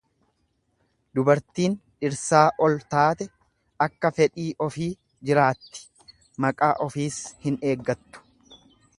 Dubartiin 1.17 1.73
dhirsaa 2.05 2.45
ol 2.67 2.77
taate 2.93 3.27
akka 3.87 4.11
fedhii 4.19 4.47
ofii 4.67 4.89
jiraatti 5.31 5.83
maqaa 6.47 6.71
ofiis 6.87 7.19
hin 7.45 7.61
eeggattu. 7.73 8.25